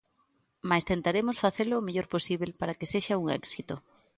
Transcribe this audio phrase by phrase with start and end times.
[0.69, 3.75] Mais tentaremos facelo o mellor posíbel para que sexa un éxito.